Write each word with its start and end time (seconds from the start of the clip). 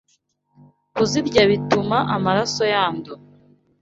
Kuzirya 0.95 1.41
bituma 1.51 1.97
amaraso 2.15 2.61
yandura 2.73 3.21